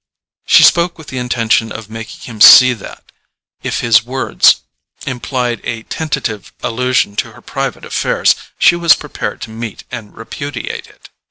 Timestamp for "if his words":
3.61-4.61